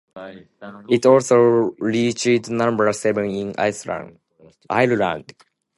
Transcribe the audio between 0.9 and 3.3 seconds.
also reached number seven